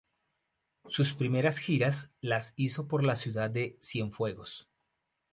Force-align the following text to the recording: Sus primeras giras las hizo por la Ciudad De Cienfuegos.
Sus 0.87 1.13
primeras 1.13 1.59
giras 1.59 2.09
las 2.21 2.53
hizo 2.55 2.87
por 2.87 3.03
la 3.03 3.13
Ciudad 3.15 3.51
De 3.51 3.77
Cienfuegos. 3.83 4.67